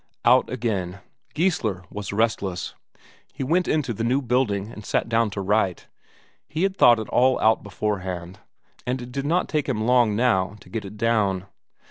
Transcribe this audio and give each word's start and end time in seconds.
Out 0.25 0.49
again. 0.49 0.99
Geissler 1.35 1.83
was 1.91 2.11
restless, 2.11 2.73
he 3.31 3.43
went 3.43 3.67
into 3.67 3.93
the 3.93 4.03
new 4.03 4.19
building 4.19 4.71
and 4.71 4.83
sat 4.83 5.07
down 5.07 5.29
to 5.29 5.41
write. 5.41 5.89
He 6.47 6.63
had 6.63 6.75
thought 6.75 6.97
it 6.97 7.07
all 7.09 7.39
out 7.39 7.61
beforehand, 7.61 8.39
and 8.87 8.99
it 8.99 9.11
did 9.11 9.27
not 9.27 9.47
take 9.47 9.67
long 9.67 10.15
now 10.15 10.55
to 10.61 10.69
get 10.69 10.85
it 10.85 10.97
down. 10.97 11.45